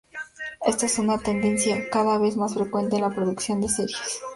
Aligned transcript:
Esta 0.65 0.87
es 0.87 0.97
una 0.97 1.19
tendencia 1.19 1.87
cada 1.91 2.17
vez 2.17 2.35
más 2.35 2.55
frecuente 2.55 2.95
en 2.95 3.03
la 3.03 3.11
producción 3.11 3.61
de 3.61 3.69
series. 3.69 4.11